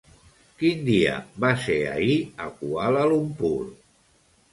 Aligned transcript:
Quin 0.61 0.79
dia 0.85 1.11
va 1.45 1.51
ser 1.65 1.75
ahir 1.89 2.15
a 2.45 2.47
Kuala 2.63 3.05
Lumpur? 3.13 3.53